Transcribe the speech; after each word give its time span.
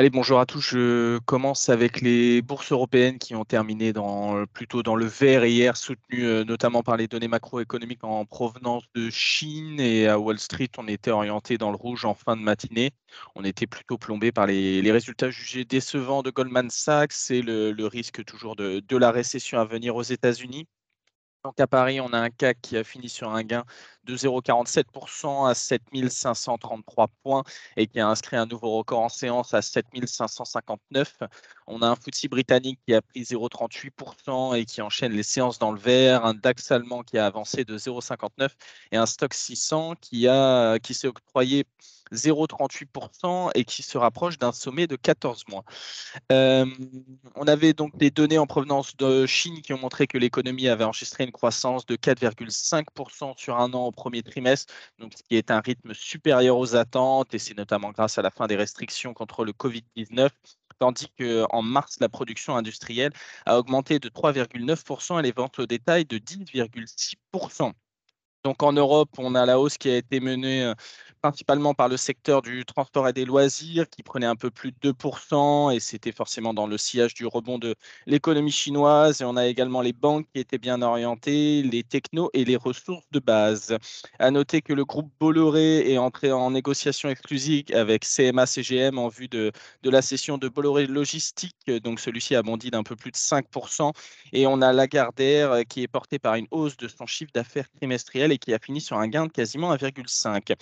Allez, 0.00 0.08
bonjour 0.08 0.40
à 0.40 0.46
tous. 0.46 0.62
Je 0.62 1.18
commence 1.26 1.68
avec 1.68 2.00
les 2.00 2.40
bourses 2.40 2.72
européennes 2.72 3.18
qui 3.18 3.34
ont 3.34 3.44
terminé 3.44 3.92
plutôt 4.54 4.82
dans 4.82 4.96
le 4.96 5.04
vert 5.04 5.44
hier, 5.44 5.76
soutenues 5.76 6.24
euh, 6.24 6.42
notamment 6.42 6.82
par 6.82 6.96
les 6.96 7.06
données 7.06 7.28
macroéconomiques 7.28 8.02
en 8.02 8.24
provenance 8.24 8.84
de 8.94 9.10
Chine. 9.10 9.78
Et 9.78 10.08
à 10.08 10.18
Wall 10.18 10.38
Street, 10.38 10.70
on 10.78 10.88
était 10.88 11.10
orienté 11.10 11.58
dans 11.58 11.68
le 11.68 11.76
rouge 11.76 12.06
en 12.06 12.14
fin 12.14 12.34
de 12.34 12.40
matinée. 12.40 12.92
On 13.34 13.44
était 13.44 13.66
plutôt 13.66 13.98
plombé 13.98 14.32
par 14.32 14.46
les, 14.46 14.90
résultats 14.90 15.28
jugés 15.28 15.66
décevants 15.66 16.22
de 16.22 16.30
Goldman 16.30 16.70
Sachs 16.70 17.30
et 17.30 17.42
le, 17.42 17.86
risque 17.86 18.24
toujours 18.24 18.56
de 18.56 18.96
la 18.96 19.10
récession 19.10 19.60
à 19.60 19.66
venir 19.66 19.96
aux 19.96 20.02
États-Unis. 20.02 20.66
Donc 21.44 21.58
à 21.58 21.66
Paris, 21.66 22.00
on 22.00 22.12
a 22.12 22.18
un 22.18 22.28
CAC 22.28 22.60
qui 22.60 22.76
a 22.76 22.84
fini 22.84 23.08
sur 23.08 23.30
un 23.30 23.42
gain 23.42 23.64
de 24.10 24.16
0,47% 24.16 25.48
à 25.48 25.54
7533 25.54 27.08
points 27.22 27.44
et 27.76 27.86
qui 27.86 28.00
a 28.00 28.08
inscrit 28.08 28.36
un 28.36 28.46
nouveau 28.46 28.76
record 28.78 29.00
en 29.00 29.08
séance 29.08 29.54
à 29.54 29.62
7559. 29.62 31.18
On 31.66 31.82
a 31.82 31.88
un 31.88 31.94
FTSE 31.94 32.26
britannique 32.26 32.80
qui 32.86 32.94
a 32.94 33.02
pris 33.02 33.22
0,38% 33.22 34.56
et 34.56 34.64
qui 34.64 34.82
enchaîne 34.82 35.12
les 35.12 35.22
séances 35.22 35.58
dans 35.58 35.72
le 35.72 35.78
vert, 35.78 36.24
un 36.24 36.34
DAX 36.34 36.70
allemand 36.70 37.02
qui 37.02 37.18
a 37.18 37.26
avancé 37.26 37.64
de 37.64 37.78
0,59 37.78 38.48
et 38.92 38.96
un 38.96 39.06
Stock 39.06 39.32
600 39.32 39.94
qui, 40.00 40.26
a, 40.26 40.78
qui 40.78 40.94
s'est 40.94 41.08
octroyé 41.08 41.66
0,38% 42.12 43.50
et 43.54 43.64
qui 43.64 43.82
se 43.82 43.96
rapproche 43.98 44.38
d'un 44.38 44.52
sommet 44.52 44.86
de 44.86 44.96
14 44.96 45.44
mois. 45.48 45.64
Euh, 46.32 46.66
on 47.36 47.46
avait 47.46 47.72
donc 47.72 47.96
des 47.96 48.10
données 48.10 48.38
en 48.38 48.46
provenance 48.46 48.96
de 48.96 49.26
Chine 49.26 49.62
qui 49.62 49.72
ont 49.72 49.78
montré 49.78 50.06
que 50.06 50.18
l'économie 50.18 50.68
avait 50.68 50.84
enregistré 50.84 51.24
une 51.24 51.32
croissance 51.32 51.86
de 51.86 51.96
4,5% 51.96 53.34
sur 53.36 53.58
un 53.58 53.72
an 53.74 53.86
au 53.86 53.92
premier 54.00 54.22
trimestre, 54.22 54.72
donc 54.98 55.12
ce 55.14 55.22
qui 55.22 55.36
est 55.36 55.50
un 55.50 55.60
rythme 55.60 55.92
supérieur 55.94 56.56
aux 56.58 56.74
attentes 56.74 57.34
et 57.34 57.38
c'est 57.38 57.56
notamment 57.56 57.90
grâce 57.90 58.18
à 58.18 58.22
la 58.22 58.30
fin 58.30 58.46
des 58.46 58.56
restrictions 58.56 59.12
contre 59.14 59.44
le 59.44 59.52
Covid-19 59.52 60.30
tandis 60.78 61.08
qu'en 61.18 61.62
mars, 61.62 61.98
la 62.00 62.08
production 62.08 62.56
industrielle 62.56 63.12
a 63.46 63.58
augmenté 63.58 63.98
de 63.98 64.08
3,9% 64.08 65.20
et 65.20 65.22
les 65.22 65.32
ventes 65.32 65.58
au 65.58 65.66
détail 65.66 66.06
de 66.06 66.18
10,6%. 66.18 67.72
Donc 68.44 68.62
en 68.62 68.72
Europe, 68.72 69.10
on 69.18 69.34
a 69.34 69.44
la 69.44 69.60
hausse 69.60 69.76
qui 69.76 69.90
a 69.90 69.96
été 69.98 70.18
menée 70.18 70.64
euh, 70.64 70.74
principalement 71.20 71.74
par 71.74 71.88
le 71.88 71.96
secteur 71.96 72.42
du 72.42 72.64
transport 72.64 73.08
et 73.08 73.12
des 73.12 73.24
loisirs 73.24 73.88
qui 73.88 74.02
prenait 74.02 74.26
un 74.26 74.36
peu 74.36 74.50
plus 74.50 74.72
de 74.72 74.92
2% 74.92 75.74
et 75.74 75.80
c'était 75.80 76.12
forcément 76.12 76.54
dans 76.54 76.66
le 76.66 76.78
sillage 76.78 77.14
du 77.14 77.26
rebond 77.26 77.58
de 77.58 77.74
l'économie 78.06 78.50
chinoise. 78.50 79.20
Et 79.20 79.24
on 79.24 79.36
a 79.36 79.46
également 79.46 79.82
les 79.82 79.92
banques 79.92 80.26
qui 80.32 80.40
étaient 80.40 80.58
bien 80.58 80.82
orientées, 80.82 81.62
les 81.62 81.82
technos 81.82 82.30
et 82.32 82.44
les 82.44 82.56
ressources 82.56 83.06
de 83.10 83.18
base. 83.18 83.76
À 84.18 84.30
noter 84.30 84.62
que 84.62 84.72
le 84.72 84.84
groupe 84.84 85.10
Bolloré 85.20 85.92
est 85.92 85.98
entré 85.98 86.32
en 86.32 86.50
négociation 86.50 87.08
exclusive 87.08 87.66
avec 87.74 88.04
CMA-CGM 88.04 88.98
en 88.98 89.08
vue 89.08 89.28
de, 89.28 89.52
de 89.82 89.90
la 89.90 90.02
cession 90.02 90.38
de 90.38 90.48
Bolloré 90.48 90.86
Logistique. 90.86 91.70
Donc 91.82 92.00
celui-ci 92.00 92.34
a 92.34 92.42
bondi 92.42 92.70
d'un 92.70 92.82
peu 92.82 92.96
plus 92.96 93.10
de 93.10 93.16
5%. 93.16 93.92
Et 94.32 94.46
on 94.46 94.62
a 94.62 94.72
Lagardère 94.72 95.60
qui 95.68 95.82
est 95.82 95.88
porté 95.88 96.18
par 96.18 96.34
une 96.34 96.46
hausse 96.50 96.76
de 96.76 96.88
son 96.88 97.06
chiffre 97.06 97.32
d'affaires 97.34 97.68
trimestriel 97.76 98.32
et 98.32 98.38
qui 98.38 98.54
a 98.54 98.58
fini 98.58 98.80
sur 98.80 98.98
un 98.98 99.08
gain 99.08 99.26
de 99.26 99.32
quasiment 99.32 99.74
1,5. 99.74 100.54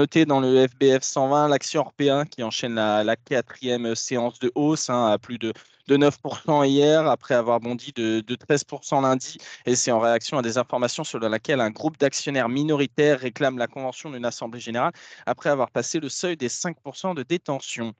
Noter 0.00 0.24
dans 0.24 0.40
le 0.40 0.66
FBF 0.66 1.02
120, 1.02 1.48
l'action 1.48 1.82
européen 1.82 2.24
qui 2.24 2.42
enchaîne 2.42 2.76
la, 2.76 3.16
quatrième 3.16 3.94
séance 3.94 4.38
de 4.38 4.50
hausse 4.54 4.88
hein, 4.88 5.08
à 5.08 5.18
plus 5.18 5.36
de, 5.36 5.52
de 5.88 5.98
9% 5.98 6.66
hier, 6.66 7.06
après 7.06 7.34
avoir 7.34 7.60
bondi 7.60 7.92
de, 7.94 8.20
de 8.20 8.34
13% 8.34 9.02
lundi. 9.02 9.36
Et 9.66 9.76
c'est 9.76 9.92
en 9.92 9.98
réaction 9.98 10.38
à 10.38 10.42
des 10.42 10.56
informations 10.56 11.04
selon 11.04 11.28
lesquelles 11.28 11.60
un 11.60 11.68
groupe 11.68 11.98
d'actionnaires 11.98 12.48
minoritaires 12.48 13.20
réclame 13.20 13.58
la 13.58 13.66
convention 13.66 14.10
d'une 14.10 14.24
assemblée 14.24 14.58
générale 14.58 14.92
après 15.26 15.50
avoir 15.50 15.70
passé 15.70 16.00
le 16.00 16.08
seuil 16.08 16.34
des 16.34 16.48
5% 16.48 17.14
de 17.14 17.22
détention. 17.22 17.92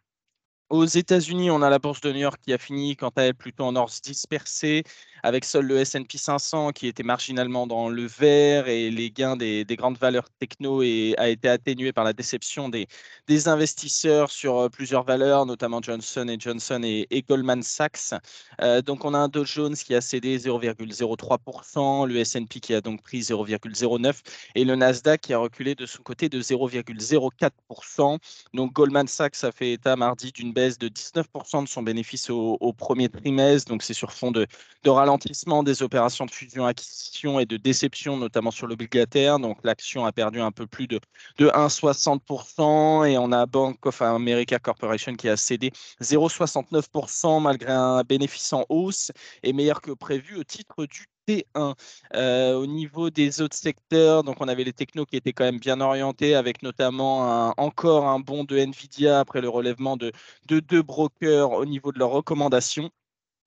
Aux 0.70 0.84
États-Unis, 0.84 1.50
on 1.50 1.62
a 1.62 1.69
la 1.69 1.81
bourse 1.81 2.00
de 2.00 2.12
New 2.12 2.20
York 2.20 2.41
qui 2.44 2.53
a 2.53 2.58
fini, 2.58 2.94
quant 2.94 3.10
à 3.16 3.22
elle, 3.22 3.34
plutôt 3.34 3.64
en 3.64 3.75
ordre 3.75 3.92
dispersé, 4.04 4.84
avec 5.25 5.44
seul 5.44 5.66
le 5.66 5.78
S&P 5.78 6.16
500 6.16 6.70
qui 6.70 6.86
était 6.86 7.03
marginalement 7.03 7.66
dans 7.66 7.88
le 7.88 8.06
vert 8.06 8.69
et 8.69 8.88
les 8.88 9.10
gains 9.10 9.36
des, 9.36 9.64
grandes 9.70 9.98
valeurs 9.98 10.31
techno 10.38 10.81
et 10.82 11.16
a 11.19 11.28
été 11.28 11.48
atténué 11.48 11.92
par 11.92 12.04
la 12.04 12.12
déception 12.12 12.69
des, 12.69 12.86
des 13.26 13.48
investisseurs 13.48 14.31
sur 14.31 14.58
euh, 14.58 14.69
plusieurs 14.69 15.03
valeurs, 15.03 15.44
notamment 15.44 15.82
Johnson 15.82 16.36
Johnson 16.38 16.81
et, 16.84 17.25
Goldman 17.28 17.62
Sachs. 17.64 18.14
Euh, 18.62 18.81
donc, 18.81 19.04
on 19.04 19.12
a 19.12 19.19
un 19.19 19.28
Dow 19.28 19.44
Jones 19.44 19.75
qui 19.75 19.94
a 19.97 20.00
cédé 20.00 20.38
0,03%, 20.38 22.06
le 22.06 22.16
S&P 22.16 22.60
qui 22.60 22.75
a 22.75 22.81
donc 22.81 23.02
pris 23.02 23.22
0,09% 23.22 24.14
et 24.54 24.64
le 24.64 24.76
Nasdaq 24.76 25.20
qui 25.20 25.32
a 25.32 25.38
reculé 25.38 25.75
de 25.75 25.87
son 25.87 26.02
côté 26.04 26.28
de 26.28 26.41
0,04%. 26.41 28.19
Donc, 28.54 28.72
Goldman 28.72 29.08
Sachs 29.08 29.42
a 29.42 29.50
fait 29.50 29.72
état 29.72 29.97
mardi 29.97 30.31
d'une 30.31 30.52
de 30.69 30.88
19% 30.88 31.65
de 31.65 31.69
son 31.69 31.82
bénéfice 31.82 32.31
au, 32.31 32.72
premier 32.72 33.09
trimestre. 33.09 33.71
Donc, 33.71 33.82
c'est 33.82 33.94
sur 33.94 34.12
fond 34.12 34.31
de, 34.31 34.47
ralentissement 34.87 35.62
des 35.62 35.82
opérations 35.82 36.26
de 36.26 36.31
fusion-acquisition 36.31 37.41
et 37.41 37.47
de 37.47 37.56
déception, 37.56 38.16
notamment 38.16 38.50
sur 38.50 38.66
l'obligataire. 38.66 39.38
Donc, 39.38 39.59
l'action 39.65 40.04
a 40.04 40.12
perdu 40.12 40.41
un 40.41 40.53
peu 40.53 40.66
plus 40.66 40.87
de, 40.87 41.00
de 41.38 41.49
1,60%. 41.49 43.06
Et 43.06 43.19
on 43.19 43.32
a 43.32 43.47
Bank 43.47 43.84
of 43.87 44.03
America 44.03 44.59
Corporation 44.59 45.15
qui 45.15 45.28
a 45.28 45.37
cédé 45.37 45.72
0,69% 46.00 47.43
malgré 47.43 47.72
un 47.72 48.03
bénéfice 48.03 48.53
en 48.53 48.65
hausse 48.69 49.12
et 49.43 49.53
meilleur 49.53 49.81
que 49.81 49.93
prévu 49.93 50.37
au 50.37 50.44
titre 50.44 50.87
du 50.87 51.06
T1. 51.31 51.75
Euh, 52.15 52.55
au 52.55 52.67
niveau 52.67 53.11
des 53.11 53.41
autres 53.41 53.57
secteurs, 53.57 54.25
donc 54.25 54.37
on 54.41 54.49
avait 54.49 54.65
les 54.65 54.73
technos 54.73 55.07
qui 55.07 55.17
étaient 55.17 55.33
quand 55.33 55.45
même 55.45 55.59
bien 55.59 55.81
orientés, 55.81 56.35
avec 56.35 56.63
notamment 56.63 57.55
encore 57.59 58.09
un 58.09 58.21
bond 58.21 58.45
de 58.45 58.57
Nvidia 58.59 59.21
après 59.21 59.41
le 59.41 59.49
relèvement 59.49 59.97
de, 59.97 60.13
deux 60.49 60.83
brokers 60.83 61.53
au 61.53 61.65
niveau 61.67 61.93
de 61.93 61.99
leurs 61.99 62.11
recommandations. 62.11 62.91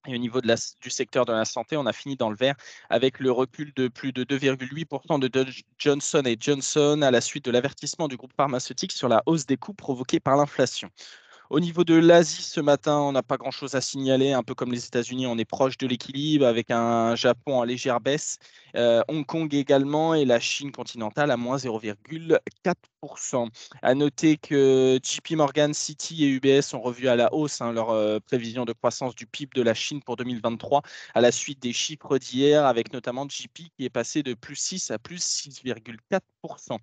Et 0.05 0.15
au 0.15 0.17
niveau 0.17 0.41
du 0.41 0.89
secteur 0.89 1.23
de 1.25 1.31
la 1.31 1.45
santé, 1.45 1.77
on 1.77 1.85
a 1.85 1.93
fini 1.93 2.17
dans 2.17 2.29
le 2.29 2.35
vert 2.35 2.55
avec 2.89 3.19
le 3.19 3.31
recul 3.31 3.71
de 3.73 3.87
plus 3.87 4.11
de 4.11 4.25
2,8% 4.25 5.17
de 5.17 5.45
Johnson 5.77 6.23
Johnson 6.39 7.01
à 7.01 7.09
la 7.11 7.21
suite 7.21 7.45
de 7.45 7.51
l'avertissement 7.51 8.09
du 8.09 8.17
groupe 8.17 8.33
pharmaceutique 8.35 8.91
sur 8.91 9.07
la 9.07 9.23
hausse 9.27 9.45
des 9.45 9.55
coûts 9.55 9.73
provoquée 9.73 10.19
par 10.19 10.35
l'inflation. 10.35 10.89
Au 11.53 11.59
niveau 11.59 11.83
de 11.83 11.93
l'Asie, 11.93 12.41
ce 12.41 12.59
matin, 12.59 12.97
on 12.97 13.11
n'a 13.11 13.21
pas 13.21 13.37
grand-chose 13.37 13.75
à 13.75 13.81
signaler. 13.81 14.33
Un 14.33 14.41
peu 14.41 14.55
comme 14.55 14.71
les 14.71 14.87
États-Unis, 14.87 15.27
on 15.27 15.37
est 15.37 15.45
proche 15.45 15.77
de 15.77 15.85
l'équilibre 15.85 16.47
avec 16.47 16.71
un 16.71 17.15
Japon 17.15 17.59
en 17.59 17.63
légère 17.63 17.99
baisse, 18.01 18.39
euh, 18.75 19.03
Hong 19.07 19.23
Kong 19.23 19.53
également 19.53 20.15
et 20.15 20.25
la 20.25 20.39
Chine 20.39 20.71
continentale 20.71 21.29
à 21.29 21.37
moins 21.37 21.57
0,4%. 21.57 23.49
À 23.83 23.93
noter 23.93 24.37
que 24.37 24.99
JP 25.03 25.33
Morgan, 25.33 25.75
City 25.75 26.25
et 26.25 26.27
UBS 26.29 26.73
ont 26.73 26.81
revu 26.81 27.07
à 27.07 27.15
la 27.15 27.31
hausse 27.31 27.61
hein, 27.61 27.71
leur 27.71 27.91
euh, 27.91 28.17
prévision 28.19 28.65
de 28.65 28.73
croissance 28.73 29.13
du 29.13 29.27
PIB 29.27 29.51
de 29.53 29.61
la 29.61 29.75
Chine 29.75 30.01
pour 30.01 30.15
2023 30.15 30.81
à 31.13 31.21
la 31.21 31.31
suite 31.31 31.61
des 31.61 31.71
chiffres 31.71 32.17
d'hier, 32.17 32.65
avec 32.65 32.91
notamment 32.93 33.29
JP 33.29 33.69
qui 33.77 33.85
est 33.85 33.91
passé 33.91 34.23
de 34.23 34.33
plus 34.33 34.55
6 34.55 34.89
à 34.89 34.97
plus 34.97 35.23
6,4%. 35.23 36.79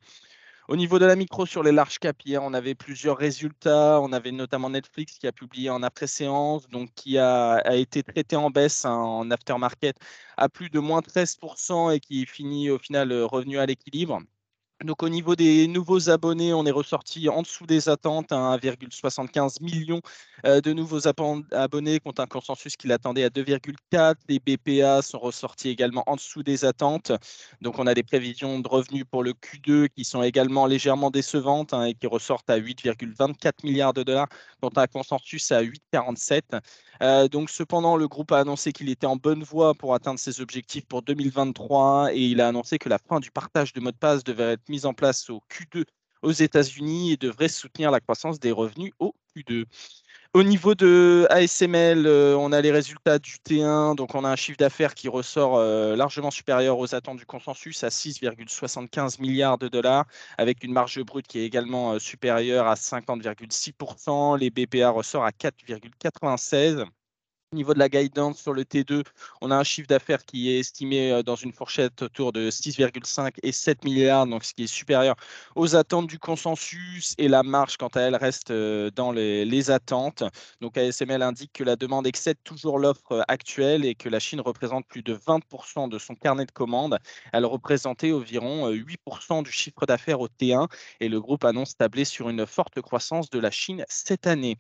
Au 0.71 0.77
niveau 0.77 1.01
de 1.01 1.05
la 1.05 1.17
micro 1.17 1.47
sur 1.47 1.65
les 1.65 1.73
larges 1.73 1.99
caps, 1.99 2.25
on 2.41 2.55
avait 2.55 2.77
plusieurs 2.77 3.17
résultats. 3.19 4.01
On 4.01 4.13
avait 4.13 4.31
notamment 4.31 4.71
Netflix 4.71 5.19
qui 5.19 5.27
a 5.27 5.33
publié 5.33 5.69
en 5.69 5.83
après-séance, 5.83 6.69
donc 6.69 6.95
qui 6.95 7.19
a, 7.19 7.61
été 7.75 8.05
traité 8.05 8.37
en 8.37 8.51
baisse 8.51 8.85
hein, 8.85 8.95
en 8.95 9.33
aftermarket 9.33 9.97
à 10.37 10.49
plus 10.49 10.71
de 10.71 10.79
moins 10.79 11.01
13% 11.01 11.93
et 11.93 11.99
qui 11.99 12.25
finit 12.25 12.71
au 12.71 12.79
final 12.79 13.11
euh, 13.11 13.27
revenu 13.27 13.59
à 13.59 13.67
l'équilibre. 13.67 14.21
Donc 14.85 15.03
au 15.03 15.11
niveau 15.11 15.37
des 15.37 15.67
nouveaux 15.67 16.09
abonnés, 16.09 16.55
on 16.55 16.65
est 16.65 16.71
ressorti 16.71 17.29
en 17.29 17.43
dessous 17.43 17.67
des 17.67 17.91
attentes, 17.91 18.33
à 18.33 18.57
1,75 18.57 19.63
million 19.63 20.01
euh, 20.47 20.63
de 20.63 20.73
nouveaux 20.73 21.07
abonnés 21.07 22.01
contre 22.01 22.23
un 22.23 22.27
consensus 22.27 22.79
qui 22.79 22.89
l'attendait 22.89 23.25
à 23.25 23.29
2,4. 23.29 24.15
Les 24.31 24.39
BPA 24.39 25.03
sont 25.03 25.19
ressortis 25.19 25.69
également 25.69 26.03
en 26.07 26.17
dessous 26.17 26.43
des 26.43 26.65
attentes. 26.65 27.13
Donc 27.61 27.79
on 27.79 27.87
a 27.87 27.93
des 27.93 28.03
prévisions 28.03 28.59
de 28.59 28.69
revenus 28.69 29.05
pour 29.11 29.23
le 29.23 29.33
Q2 29.33 29.91
qui 29.91 30.03
sont 30.03 30.23
également 30.23 30.65
légèrement 30.65 31.11
décevantes 31.11 31.75
hein, 31.75 31.85
et 31.85 31.93
qui 31.93 32.07
ressortent 32.07 32.49
à 32.49 32.59
8,24 32.59 33.53
milliards 33.65 33.93
de 33.93 34.03
dollars 34.03 34.29
contre 34.63 34.79
un 34.79 34.87
consensus 34.87 35.53
à 35.53 35.63
8,47. 35.63 36.59
Euh, 37.03 37.29
donc, 37.29 37.49
cependant, 37.51 37.97
le 37.97 38.09
groupe 38.09 38.31
a 38.33 38.39
annoncé 38.41 38.73
qu'il 38.73 38.89
était 38.91 39.07
en 39.07 39.17
bonne 39.17 39.43
voie 39.43 39.75
pour 39.75 39.95
atteindre 39.95 40.19
ses 40.19 40.41
objectifs 40.41 40.87
pour 40.87 41.03
2023 41.03 42.15
et 42.15 42.21
il 42.21 42.41
a 42.41 42.49
annoncé 42.49 42.79
que 42.79 42.89
la 42.89 42.99
fin 42.99 43.21
du 43.21 43.31
partage 43.31 43.73
de 43.73 43.81
mots 43.81 43.91
de 43.91 43.97
passe 43.97 44.23
devrait 44.23 44.53
être 44.53 44.69
mise 44.69 44.85
en 44.85 44.93
place 44.93 45.31
au 45.31 45.43
Q2 45.51 45.85
aux 46.23 46.33
États-Unis 46.33 47.13
et 47.13 47.17
devrait 47.17 47.49
soutenir 47.49 47.91
la 47.91 48.01
croissance 48.01 48.39
des 48.39 48.53
revenus 48.53 48.93
au 48.99 49.15
Q2. 49.35 49.65
Au 50.33 50.45
niveau 50.45 50.77
de 50.77 51.27
ASML, 51.29 52.07
euh, 52.07 52.37
on 52.37 52.53
a 52.53 52.61
les 52.61 52.71
résultats 52.71 53.19
du 53.19 53.33
T1, 53.45 53.97
donc 53.97 54.15
on 54.15 54.25
a 54.25 54.29
un 54.29 54.37
chiffre 54.37 54.57
d'affaires 54.59 54.95
qui 54.95 55.09
ressort 55.09 55.57
euh, 55.57 55.97
largement 55.97 56.31
supérieur 56.31 56.79
aux 56.79 56.95
attentes 56.95 57.19
du 57.19 57.27
consensus 57.27 57.83
à 57.83 57.89
6,75 57.89 59.21
milliards 59.21 59.59
de 59.59 59.67
dollars, 59.67 60.07
avec 60.39 60.63
une 60.63 60.73
marge 60.73 61.03
brute 61.03 61.27
qui 61.27 61.41
est 61.41 61.45
également 61.45 61.99
supérieure 61.99 62.69
à 62.69 62.75
50,6%. 62.75 64.39
Les 64.39 64.51
BPA 64.51 64.91
ressortent 64.91 65.27
à 65.27 65.33
4,96%. 65.33 66.87
Au 67.53 67.57
niveau 67.57 67.75
de 67.75 67.81
la 67.81 67.89
guidance 67.89 68.39
sur 68.39 68.53
le 68.53 68.63
T2, 68.63 69.03
on 69.41 69.51
a 69.51 69.57
un 69.57 69.65
chiffre 69.65 69.89
d'affaires 69.89 70.25
qui 70.25 70.53
est 70.53 70.61
estimé 70.61 71.11
euh, 71.11 71.25
dans 71.25 71.35
une 71.35 71.53
fourchette 71.53 72.01
autour 72.01 72.31
de 72.31 72.49
6,5 72.49 73.33
et 73.43 73.51
7 73.51 73.85
milliards, 73.85 74.25
donc 74.29 74.45
ce 74.45 74.55
qui 74.55 74.63
est 74.63 74.67
supérieur 74.69 75.17
aux 75.57 75.75
attentes 75.75 76.07
du 76.07 76.21
consensus 76.21 77.17
et 77.19 77.27
la 77.27 77.43
marge, 77.43 77.77
quant 77.77 77.89
à 77.89 78.03
elle, 78.03 78.15
reste 78.15 78.53
euh, 78.53 78.93
dans 78.93 79.11
les, 79.11 79.71
attentes. 79.73 80.23
Donc 80.61 80.79
ASML 80.79 81.23
indique 81.23 81.53
que 81.53 81.65
la 81.65 81.75
demande 81.75 82.07
excède 82.07 82.37
toujours 82.45 82.79
l'offre 82.79 83.11
euh, 83.11 83.23
actuelle 83.27 83.85
et 83.85 83.97
que 83.97 84.09
la 84.09 84.21
Chine 84.21 84.41
représente 84.41 84.87
plus 84.87 85.03
de 85.03 85.17
20% 85.17 85.89
de 85.89 85.99
son 85.99 86.15
carnet 86.15 86.47
de 86.47 86.53
commandes. 86.53 86.99
Elle 87.33 87.47
représentait 87.47 88.13
environ 88.13 88.71
8% 88.71 89.43
du 89.43 89.51
chiffre 89.51 89.87
d'affaires 89.87 90.21
au 90.21 90.29
T1 90.29 90.69
et 91.01 91.09
le 91.09 91.21
groupe 91.21 91.45
annonce 91.45 91.77
tabler 91.77 92.05
sur 92.05 92.29
une 92.29 92.47
forte 92.47 92.81
croissance 92.81 93.29
de 93.29 93.41
la 93.41 93.51
Chine 93.51 93.85
cette 93.89 94.29
année. 94.29 94.57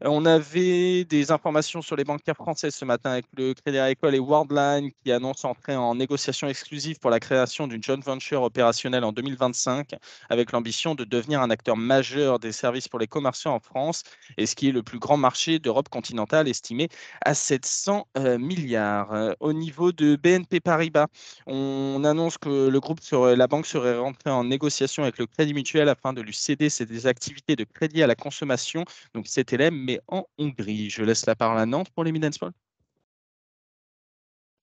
On 0.00 0.26
avait 0.26 1.04
des 1.04 1.30
informations 1.30 1.80
sur 1.80 1.96
les 1.96 2.04
français 2.34 2.70
ce 2.70 2.84
matin 2.84 3.12
avec 3.12 3.26
le 3.36 3.54
Crédit 3.54 3.78
Agricole 3.78 4.14
et 4.14 4.18
Worldline 4.18 4.90
qui 5.02 5.12
annoncent 5.12 5.48
entrer 5.48 5.76
en 5.76 5.94
négociation 5.94 6.48
exclusive 6.48 6.98
pour 6.98 7.10
la 7.10 7.20
création 7.20 7.66
d'une 7.66 7.82
joint 7.82 8.00
venture 8.00 8.42
opérationnelle 8.42 9.04
en 9.04 9.12
2025 9.12 9.92
avec 10.28 10.52
l'ambition 10.52 10.94
de 10.94 11.04
devenir 11.04 11.40
un 11.40 11.50
acteur 11.50 11.76
majeur 11.76 12.38
des 12.38 12.52
services 12.52 12.88
pour 12.88 12.98
les 12.98 13.06
commerçants 13.06 13.54
en 13.54 13.60
France 13.60 14.02
et 14.36 14.46
ce 14.46 14.54
qui 14.54 14.68
est 14.68 14.72
le 14.72 14.82
plus 14.82 14.98
grand 14.98 15.16
marché 15.16 15.58
d'Europe 15.58 15.88
continentale 15.88 16.48
estimé 16.48 16.88
à 17.24 17.34
700 17.34 18.06
euh, 18.16 18.38
milliards. 18.38 19.12
Euh, 19.12 19.32
au 19.40 19.52
niveau 19.52 19.92
de 19.92 20.16
BNP 20.16 20.60
Paribas, 20.60 21.06
on 21.46 22.02
annonce 22.04 22.38
que 22.38 22.68
le 22.68 22.80
groupe 22.80 23.00
la 23.12 23.46
banque 23.46 23.66
serait 23.66 23.98
rentrée 23.98 24.30
en 24.30 24.44
négociation 24.44 25.02
avec 25.02 25.18
le 25.18 25.26
Crédit 25.26 25.54
Mutuel 25.54 25.88
afin 25.88 26.12
de 26.12 26.20
lui 26.20 26.34
céder 26.34 26.68
ses 26.70 27.06
activités 27.06 27.56
de 27.56 27.64
crédit 27.64 28.02
à 28.02 28.06
la 28.06 28.14
consommation, 28.14 28.84
donc 29.14 29.26
CTLM, 29.26 29.74
mais 29.74 30.00
en 30.08 30.24
Hongrie. 30.38 30.90
Je 30.90 31.02
laisse 31.02 31.26
la 31.26 31.34
parole 31.34 31.58
à 31.58 31.66
Nantes 31.66 31.90
pour 31.94 32.04
les 32.04 32.12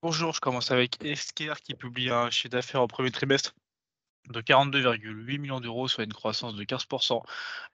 Bonjour, 0.02 0.34
je 0.34 0.40
commence 0.40 0.72
avec 0.72 1.04
Esker 1.04 1.54
qui 1.64 1.76
publie 1.76 2.10
un 2.10 2.30
chiffre 2.32 2.50
d'affaires 2.50 2.82
au 2.82 2.88
premier 2.88 3.12
trimestre 3.12 3.54
de 4.30 4.42
42,8 4.42 5.40
millions 5.40 5.60
d'euros, 5.60 5.88
soit 5.88 6.04
une 6.04 6.14
croissance 6.14 6.56
de 6.56 6.64
15%. 6.64 7.22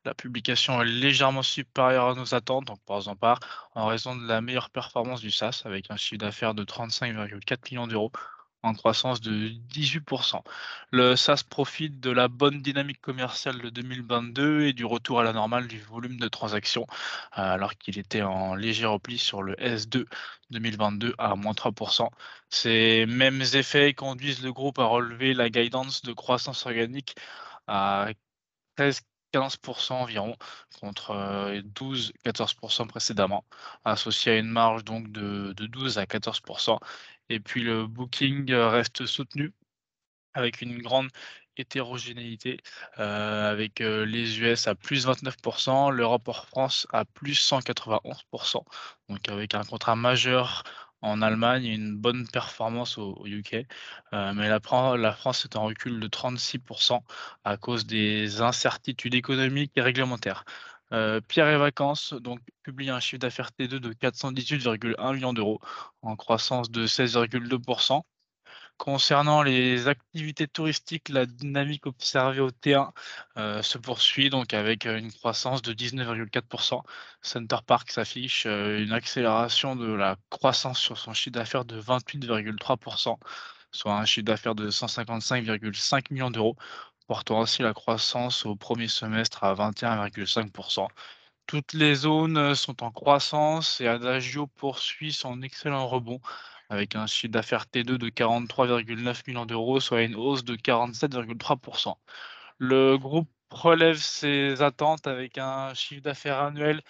La 0.06 0.14
publication 0.14 0.82
est 0.82 0.86
légèrement 0.86 1.44
supérieure 1.44 2.10
à 2.10 2.16
nos 2.16 2.34
attentes, 2.34 2.66
donc 2.66 2.80
par 2.86 2.98
exemple 2.98 3.26
en 3.76 3.86
raison 3.86 4.16
de 4.16 4.28
la 4.28 4.42
meilleure 4.42 4.70
performance 4.70 5.22
du 5.22 5.32
SaaS, 5.32 5.62
avec 5.66 5.90
un 5.92 5.98
chiffre 5.98 6.20
d'affaires 6.20 6.54
de 6.54 6.64
35,4 6.64 7.72
millions 7.72 7.88
d'euros, 7.88 8.12
en 8.68 8.74
croissance 8.74 9.22
de 9.22 9.50
18%. 9.74 10.42
Le 10.92 11.16
SaaS 11.16 11.44
profite 11.50 12.00
de 12.00 12.12
la 12.12 12.28
bonne 12.28 12.62
dynamique 12.62 13.02
commerciale 13.02 13.60
de 13.62 13.70
2022 13.70 14.62
et 14.64 14.74
du 14.74 14.86
retour 14.86 15.20
à 15.20 15.24
la 15.24 15.34
normale 15.34 15.68
du 15.68 15.80
volume 15.80 16.18
de 16.18 16.28
transactions, 16.28 16.86
euh, 17.38 17.42
alors 17.42 17.76
qu'il 17.78 17.98
était 17.98 18.22
en 18.22 18.56
léger 18.56 18.86
repli 18.86 19.18
sur 19.18 19.42
le 19.44 19.54
S2 19.56 20.06
2022 20.52 21.16
à 21.18 21.36
moins 21.36 21.54
3%. 21.54 22.10
Ces 22.50 23.06
mêmes 23.08 23.42
effets 23.54 23.94
conduisent 23.94 24.44
le 24.44 24.54
groupe 24.54 24.80
à 24.80 24.86
relever 24.86 25.34
la 25.34 25.50
guidance 25.50 26.02
de 26.04 26.14
croissance 26.14 26.66
organique 26.66 27.16
à 27.68 28.10
13 28.76 29.02
15% 29.34 29.94
environ, 29.94 30.36
contre 30.80 31.14
12-14% 31.76 32.84
euh, 32.84 32.86
précédemment, 32.86 33.46
associé 33.86 34.34
à 34.34 34.38
une 34.38 34.50
marge 34.50 34.84
donc 34.84 35.12
de, 35.12 35.54
de 35.54 35.68
12 35.68 35.98
à 35.98 36.06
14%. 36.06 36.80
Et 37.30 37.40
puis 37.40 37.62
le 37.62 37.88
booking 37.88 38.52
euh, 38.52 38.70
reste 38.70 39.06
soutenu 39.06 39.54
avec 40.34 40.62
une 40.62 40.82
grande 40.82 41.10
hétérogénéité, 41.58 42.60
euh, 43.00 43.52
avec 43.52 43.82
euh, 43.82 44.06
les 44.06 44.40
US 44.40 44.68
à 44.68 44.76
plus 44.76 45.08
29%, 45.08 45.92
l'Europe 45.92 46.28
hors 46.28 46.48
France 46.48 46.88
à 46.94 47.06
plus 47.06 47.34
191%, 47.34 48.64
donc 49.10 49.30
avec 49.30 49.56
un 49.56 49.64
contrat 49.64 49.96
majeur 49.96 50.64
en 51.02 51.22
Allemagne 51.22 51.66
et 51.66 51.74
une 51.74 51.96
bonne 51.96 52.28
performance 52.28 52.98
au, 52.98 53.24
UK. 53.26 53.68
mais 54.12 54.50
la, 54.50 54.60
la, 54.98 55.12
France 55.14 55.46
est 55.46 55.56
en 55.56 55.66
recul 55.66 56.00
de 56.00 56.08
36% 56.08 57.02
à 57.44 57.58
cause 57.58 57.86
des 57.86 58.42
incertitudes 58.42 59.14
économiques 59.14 59.74
et 59.76 59.82
réglementaires. 59.82 60.44
Pierre 60.90 61.50
et 61.50 61.58
Vacances 61.58 62.14
donc, 62.14 62.40
publie 62.64 62.90
un 62.90 63.00
chiffre 63.00 63.20
d'affaires 63.20 63.52
T2 63.58 63.80
de 63.80 63.94
418,1 63.94 65.14
millions 65.14 65.34
d'euros, 65.34 65.60
en 66.02 66.16
croissance 66.16 66.72
de 66.72 66.88
16,2%. 66.88 68.04
Concernant 68.78 69.42
les 69.42 69.88
activités 69.88 70.48
touristiques, 70.48 71.10
la 71.10 71.26
dynamique 71.26 71.88
observée 71.88 72.42
au 72.42 72.52
T1 72.52 72.92
se 73.64 73.78
poursuit 73.80 74.30
donc 74.30 74.54
avec 74.54 74.86
une 74.86 75.12
croissance 75.12 75.64
de 75.64 75.74
19,4%. 75.74 76.84
Center 77.22 77.58
Park 77.66 77.90
s'affiche 77.92 78.46
une 78.46 78.94
accélération 78.94 79.76
de 79.76 79.92
la 79.92 80.16
croissance 80.30 80.80
sur 80.80 80.98
son 80.98 81.14
chiffre 81.14 81.34
d'affaires 81.34 81.66
de 81.66 81.82
28,3%, 81.82 83.18
soit 83.72 83.94
un 83.94 84.06
chiffre 84.06 84.26
d'affaires 84.26 84.56
de 84.56 84.70
155,5 84.70 86.14
millions 86.14 86.32
d'euros 86.32 86.56
portant 87.08 87.42
ainsi 87.42 87.62
la 87.62 87.74
croissance 87.74 88.46
au 88.46 88.56
premier 88.56 88.88
semestre 88.88 89.44
à 89.44 89.54
21,5%. 89.54 90.88
Toutes 91.48 91.74
les 91.74 91.96
zones 91.96 92.56
sont 92.56 92.84
en 92.84 92.92
croissance 92.92 93.82
et 93.82 93.88
Adagio 93.88 94.48
poursuit 94.48 95.14
son 95.14 95.42
excellent 95.42 95.88
rebond 95.88 96.20
avec 96.70 96.96
un 96.96 97.08
chiffre 97.08 97.32
d'affaires 97.32 97.66
T2 97.66 97.98
de 97.98 98.10
43,9 98.10 99.24
millions 99.28 99.46
d'euros, 99.46 99.80
soit 99.80 100.04
une 100.04 100.16
hausse 100.16 100.44
de 100.44 100.56
47,3%. 100.56 101.96
Le 102.60 102.98
groupe 102.98 103.30
relève 103.50 103.98
ses 103.98 104.62
attentes 104.62 105.08
avec 105.08 105.38
un 105.38 105.74
chiffre 105.74 106.02
d'affaires 106.02 106.40
annuel 106.40 106.82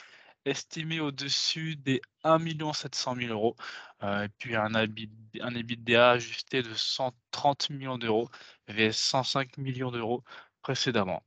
estimé 0.46 1.00
au-dessus 1.00 1.76
des 1.76 2.02
1 2.24 2.40
700 2.74 3.16
000 3.16 3.34
euros, 3.34 3.56
euh, 3.60 3.87
et 4.02 4.30
puis 4.38 4.56
un, 4.56 4.74
un 4.76 5.56
EBITDA 5.56 6.12
ajusté 6.12 6.62
de 6.64 6.74
130 6.74 7.70
millions 7.72 7.98
d'euros, 7.98 8.30
vs 8.68 8.92
105 8.94 9.58
millions 9.58 9.92
d'euros 9.92 10.24
précédemment. 10.62 11.24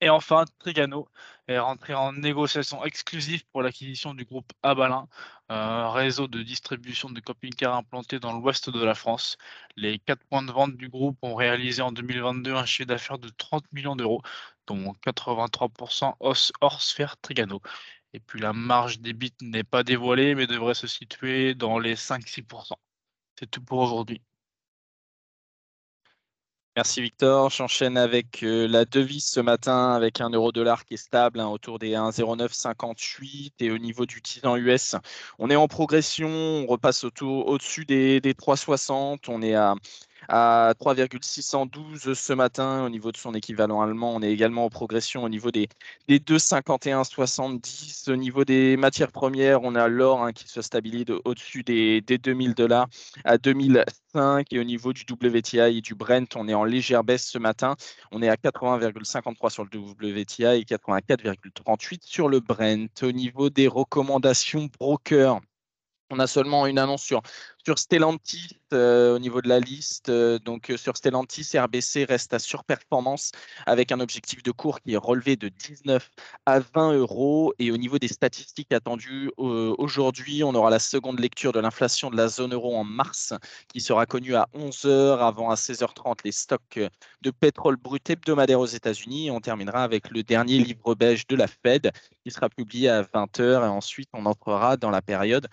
Et 0.00 0.10
enfin, 0.10 0.44
Trigano 0.58 1.08
est 1.48 1.58
rentré 1.58 1.94
en 1.94 2.12
négociation 2.12 2.84
exclusive 2.84 3.44
pour 3.46 3.62
l'acquisition 3.62 4.12
du 4.12 4.24
groupe 4.24 4.52
Abalin, 4.62 5.08
un 5.48 5.90
réseau 5.92 6.28
de 6.28 6.42
distribution 6.42 7.08
de 7.10 7.20
camping-cars 7.20 7.74
implanté 7.74 8.18
dans 8.20 8.32
l'ouest 8.38 8.68
de 8.70 8.84
la 8.84 8.94
France. 8.94 9.38
Les 9.76 9.98
quatre 9.98 10.24
points 10.26 10.42
de 10.42 10.52
vente 10.52 10.76
du 10.76 10.88
groupe 10.90 11.16
ont 11.22 11.34
réalisé 11.34 11.80
en 11.80 11.90
2022 11.92 12.54
un 12.54 12.66
chiffre 12.66 12.88
d'affaires 12.88 13.18
de 13.18 13.30
30 13.30 13.64
millions 13.72 13.96
d'euros, 13.96 14.20
dont 14.66 14.92
83% 15.06 16.16
hors 16.60 16.82
sphère 16.82 17.16
Trigano. 17.18 17.62
Et 18.14 18.20
puis 18.20 18.40
la 18.40 18.52
marge 18.52 19.00
des 19.00 19.12
bits 19.12 19.34
n'est 19.42 19.64
pas 19.64 19.82
dévoilée, 19.82 20.36
mais 20.36 20.46
devrait 20.46 20.74
se 20.74 20.86
situer 20.86 21.54
dans 21.54 21.80
les 21.80 21.96
5-6%. 21.96 22.74
C'est 23.38 23.50
tout 23.50 23.60
pour 23.60 23.80
aujourd'hui. 23.80 24.22
Merci 26.76 27.02
Victor. 27.02 27.50
J'enchaîne 27.50 27.96
avec 27.96 28.42
euh, 28.42 28.66
la 28.68 28.84
devise 28.84 29.26
ce 29.26 29.40
matin 29.40 29.92
avec 29.92 30.20
un 30.20 30.30
euro 30.30 30.50
dollar 30.52 30.84
qui 30.84 30.94
est 30.94 30.96
stable 30.96 31.38
hein, 31.40 31.46
autour 31.46 31.78
des 31.78 31.92
1,0958 31.92 33.52
et 33.60 33.70
au 33.70 33.78
niveau 33.78 34.06
du 34.06 34.20
10 34.20 34.46
ans 34.46 34.56
US, 34.56 34.96
on 35.38 35.50
est 35.50 35.56
en 35.56 35.68
progression, 35.68 36.28
on 36.28 36.66
repasse 36.66 37.04
au-dessus 37.04 37.84
des, 37.84 38.20
des 38.20 38.34
3,60, 38.34 39.24
on 39.28 39.40
est 39.42 39.54
à 39.54 39.76
à 40.28 40.72
3,612 40.78 42.14
ce 42.14 42.32
matin 42.32 42.84
au 42.84 42.88
niveau 42.88 43.12
de 43.12 43.16
son 43.16 43.34
équivalent 43.34 43.80
allemand. 43.80 44.14
On 44.14 44.22
est 44.22 44.30
également 44.30 44.64
en 44.64 44.70
progression 44.70 45.24
au 45.24 45.28
niveau 45.28 45.50
des, 45.50 45.68
des 46.08 46.18
2,51,70. 46.18 48.10
Au 48.10 48.16
niveau 48.16 48.44
des 48.44 48.76
matières 48.76 49.12
premières, 49.12 49.62
on 49.62 49.74
a 49.74 49.88
l'or 49.88 50.22
hein, 50.22 50.32
qui 50.32 50.48
se 50.48 50.62
stabilise 50.62 51.06
au-dessus 51.24 51.62
des, 51.62 52.00
des 52.00 52.18
2000 52.18 52.54
dollars 52.54 52.88
à 53.24 53.38
2005. 53.38 54.52
Et 54.52 54.58
au 54.58 54.64
niveau 54.64 54.92
du 54.92 55.04
WTI 55.10 55.58
et 55.58 55.80
du 55.80 55.94
Brent, 55.94 56.36
on 56.36 56.48
est 56.48 56.54
en 56.54 56.64
légère 56.64 57.04
baisse 57.04 57.26
ce 57.28 57.38
matin. 57.38 57.76
On 58.12 58.22
est 58.22 58.28
à 58.28 58.36
80,53 58.36 59.50
sur 59.50 59.64
le 59.64 59.70
WTI 59.78 60.44
et 60.44 60.64
84,38 60.64 62.00
sur 62.02 62.28
le 62.28 62.40
Brent. 62.40 63.02
Au 63.02 63.12
niveau 63.12 63.50
des 63.50 63.68
recommandations 63.68 64.68
broker, 64.78 65.40
on 66.10 66.18
a 66.18 66.26
seulement 66.26 66.66
une 66.66 66.78
annonce 66.78 67.02
sur, 67.02 67.22
sur 67.64 67.78
Stellantis 67.78 68.60
au 68.74 69.18
niveau 69.18 69.40
de 69.40 69.48
la 69.48 69.60
liste. 69.60 70.08
Euh, 70.08 70.38
donc 70.38 70.70
euh, 70.70 70.76
sur 70.76 70.96
Stellantis, 70.96 71.58
RBC 71.58 72.04
reste 72.04 72.34
à 72.34 72.38
surperformance 72.38 73.32
avec 73.66 73.92
un 73.92 74.00
objectif 74.00 74.42
de 74.42 74.50
cours 74.50 74.80
qui 74.80 74.94
est 74.94 74.98
relevé 74.98 75.36
de 75.36 75.48
19 75.48 76.10
à 76.46 76.60
20 76.60 76.94
euros. 76.94 77.54
Et 77.58 77.70
au 77.70 77.76
niveau 77.76 77.98
des 77.98 78.08
statistiques 78.08 78.72
attendues 78.72 79.30
aujourd'hui, 79.36 80.44
on 80.44 80.54
aura 80.54 80.70
la 80.70 80.78
seconde 80.78 81.20
lecture 81.20 81.52
de 81.52 81.60
l'inflation 81.60 82.10
de 82.10 82.16
la 82.16 82.28
zone 82.28 82.54
euro 82.54 82.76
en 82.76 82.84
mars 82.84 83.32
qui 83.72 83.80
sera 83.80 84.06
connue 84.06 84.34
à 84.34 84.48
11h 84.54 85.18
avant 85.18 85.50
à 85.50 85.54
16h30 85.54 86.18
les 86.24 86.32
stocks 86.32 86.80
de 87.22 87.30
pétrole 87.30 87.76
brut 87.76 88.08
hebdomadaire 88.08 88.60
aux 88.60 88.66
États-Unis. 88.66 89.30
On 89.30 89.40
terminera 89.40 89.82
avec 89.82 90.10
le 90.10 90.22
dernier 90.22 90.58
livre 90.58 90.94
beige 90.94 91.26
de 91.26 91.36
la 91.36 91.46
Fed 91.46 91.90
qui 92.24 92.30
sera 92.30 92.48
publié 92.48 92.88
à 92.88 93.02
20h 93.02 93.64
et 93.64 93.68
ensuite 93.68 94.08
on 94.12 94.26
entrera 94.26 94.76
dans 94.76 94.90
la 94.90 95.02
période 95.02 95.48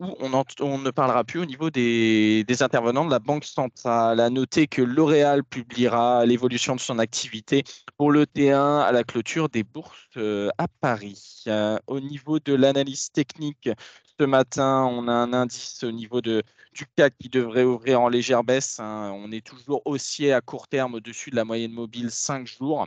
où 0.00 0.14
on, 0.20 0.44
on 0.60 0.78
ne 0.78 0.90
parlera 0.90 1.24
plus 1.24 1.40
au 1.40 1.44
niveau 1.44 1.70
des, 1.70 2.44
intervenants 2.66 3.04
de 3.04 3.10
la 3.10 3.20
Banque 3.20 3.44
centrale. 3.44 4.18
À 4.20 4.28
noter 4.28 4.66
que 4.66 4.82
L'Oréal 4.82 5.44
publiera 5.44 6.26
l'évolution 6.26 6.74
de 6.74 6.80
son 6.80 6.98
activité 6.98 7.62
pour 7.96 8.10
le 8.10 8.24
T1 8.26 8.82
à 8.82 8.90
la 8.90 9.04
clôture 9.04 9.48
des 9.48 9.62
bourses 9.62 9.92
euh, 10.16 10.50
à 10.58 10.66
Paris. 10.68 11.44
Euh, 11.46 11.78
au 11.86 12.00
niveau 12.00 12.40
de 12.40 12.54
l'analyse 12.54 13.10
technique 13.12 13.70
ce 14.18 14.24
matin, 14.24 14.84
on 14.90 15.06
a 15.08 15.12
un 15.12 15.32
indice 15.32 15.84
au 15.84 15.92
niveau 15.92 16.20
de, 16.20 16.42
du 16.72 16.86
CAC 16.96 17.14
qui 17.18 17.28
devrait 17.28 17.64
ouvrir 17.64 18.00
en 18.00 18.08
légère 18.08 18.42
baisse. 18.42 18.80
Hein. 18.80 19.12
On 19.14 19.30
est 19.30 19.46
toujours 19.46 19.82
haussier 19.84 20.32
à 20.32 20.40
court 20.40 20.68
terme 20.68 20.94
au-dessus 20.94 21.30
de 21.30 21.36
la 21.36 21.44
moyenne 21.44 21.72
mobile 21.72 22.10
5 22.10 22.46
jours. 22.46 22.86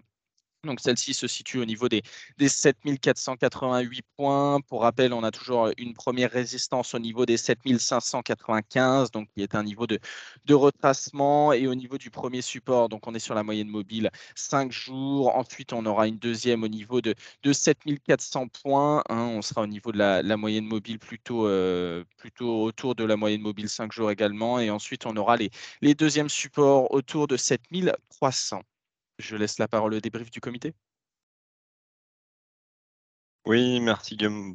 Donc 0.65 0.81
celle-ci 0.81 1.13
se 1.13 1.25
situe 1.25 1.59
au 1.59 1.65
niveau 1.65 1.87
des, 1.87 2.01
des 2.37 2.49
7488 2.49 4.03
points. 4.17 4.59
Pour 4.59 4.81
rappel, 4.81 5.13
on 5.13 5.23
a 5.23 5.31
toujours 5.31 5.69
une 5.77 5.93
première 5.93 6.29
résistance 6.31 6.93
au 6.93 6.99
niveau 6.99 7.25
des 7.25 7.37
7595, 7.37 9.09
donc 9.11 9.29
qui 9.33 9.41
est 9.41 9.55
un 9.55 9.63
niveau 9.63 9.87
de, 9.87 9.99
de 10.45 10.53
retracement. 10.53 11.53
Et 11.53 11.65
au 11.67 11.75
niveau 11.75 11.97
du 11.97 12.09
premier 12.11 12.41
support, 12.41 12.89
donc 12.89 13.07
on 13.07 13.15
est 13.15 13.19
sur 13.19 13.35
la 13.35 13.43
moyenne 13.43 13.69
mobile 13.69 14.11
5 14.35 14.69
jours. 14.69 15.33
Ensuite, 15.37 15.71
on 15.71 15.85
aura 15.85 16.07
une 16.07 16.17
deuxième 16.17 16.63
au 16.63 16.67
niveau 16.67 16.99
de, 16.99 17.15
de 17.43 17.53
7400 17.53 18.49
points. 18.49 19.01
Hein. 19.07 19.27
On 19.31 19.41
sera 19.41 19.61
au 19.61 19.67
niveau 19.67 19.93
de 19.93 19.97
la, 19.97 20.37
moyenne 20.37 20.65
mobile 20.65 20.99
plutôt, 20.99 21.47
euh, 21.47 22.03
plutôt 22.17 22.63
autour 22.63 22.95
de 22.95 23.05
la 23.05 23.15
moyenne 23.15 23.41
mobile 23.41 23.69
5 23.69 23.93
jours 23.93 24.11
également. 24.11 24.59
Et 24.59 24.69
ensuite, 24.69 25.05
on 25.05 25.15
aura 25.15 25.37
les, 25.37 25.51
les 25.81 25.95
deuxièmes 25.95 26.29
supports 26.29 26.91
autour 26.93 27.27
de 27.27 27.37
7300. 27.37 28.61
Je 29.19 29.35
laisse 29.35 29.59
la 29.59 29.67
parole 29.67 29.93
au 29.93 29.99
débrief 29.99 30.31
du 30.31 30.41
comité. 30.41 30.73
Oui, 33.45 33.79
merci 33.81 34.15
Guillaume. 34.15 34.47